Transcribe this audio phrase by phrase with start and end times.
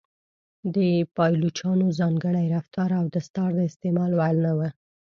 [0.75, 0.77] د
[1.15, 4.59] پایلوچانو ځانګړی رفتار او دستار د استعمال وړ نه و.